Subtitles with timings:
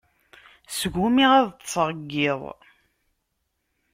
[0.79, 2.41] Sgumiɣ ad ṭṭseɣ deg iḍ.